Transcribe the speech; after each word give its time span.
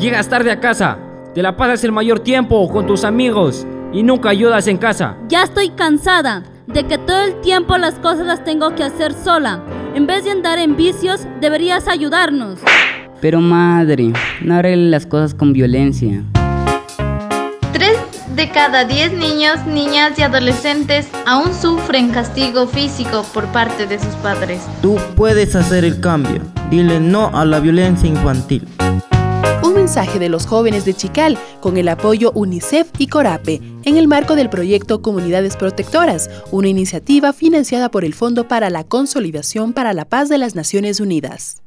Llegas 0.00 0.30
tarde 0.30 0.50
a 0.50 0.58
casa, 0.58 0.96
te 1.34 1.42
la 1.42 1.58
pasas 1.58 1.84
el 1.84 1.92
mayor 1.92 2.20
tiempo 2.20 2.66
con 2.70 2.86
tus 2.86 3.04
amigos 3.04 3.66
y 3.92 4.02
nunca 4.02 4.30
ayudas 4.30 4.66
en 4.66 4.78
casa. 4.78 5.18
Ya 5.28 5.42
estoy 5.42 5.68
cansada 5.68 6.42
de 6.66 6.84
que 6.84 6.96
todo 6.96 7.20
el 7.20 7.38
tiempo 7.42 7.76
las 7.76 7.96
cosas 7.96 8.24
las 8.24 8.42
tengo 8.42 8.74
que 8.74 8.82
hacer 8.82 9.12
sola. 9.12 9.62
En 9.94 10.06
vez 10.06 10.24
de 10.24 10.30
andar 10.30 10.58
en 10.58 10.74
vicios, 10.74 11.26
deberías 11.42 11.86
ayudarnos. 11.86 12.60
Pero 13.20 13.42
madre, 13.42 14.10
no 14.40 14.54
arregle 14.54 14.88
las 14.88 15.04
cosas 15.04 15.34
con 15.34 15.52
violencia. 15.52 16.22
Tres 17.74 17.98
de 18.34 18.48
cada 18.48 18.86
diez 18.86 19.12
niños, 19.12 19.66
niñas 19.66 20.18
y 20.18 20.22
adolescentes 20.22 21.10
aún 21.26 21.52
sufren 21.52 22.08
castigo 22.08 22.66
físico 22.66 23.22
por 23.34 23.44
parte 23.48 23.86
de 23.86 23.98
sus 23.98 24.14
padres. 24.22 24.66
Tú 24.80 24.96
puedes 25.14 25.54
hacer 25.54 25.84
el 25.84 26.00
cambio. 26.00 26.40
Dile 26.70 27.00
no 27.00 27.30
a 27.34 27.44
la 27.44 27.60
violencia 27.60 28.08
infantil. 28.08 28.66
Mensaje 29.80 30.18
de 30.18 30.28
los 30.28 30.44
jóvenes 30.44 30.84
de 30.84 30.92
Chical 30.92 31.38
con 31.60 31.78
el 31.78 31.88
apoyo 31.88 32.32
UNICEF 32.34 32.90
y 32.98 33.06
Corape 33.06 33.62
en 33.84 33.96
el 33.96 34.08
marco 34.08 34.36
del 34.36 34.50
proyecto 34.50 35.00
Comunidades 35.00 35.56
Protectoras, 35.56 36.28
una 36.50 36.68
iniciativa 36.68 37.32
financiada 37.32 37.90
por 37.90 38.04
el 38.04 38.12
Fondo 38.12 38.46
para 38.46 38.68
la 38.68 38.84
Consolidación 38.84 39.72
para 39.72 39.94
la 39.94 40.04
Paz 40.04 40.28
de 40.28 40.36
las 40.36 40.54
Naciones 40.54 41.00
Unidas. 41.00 41.62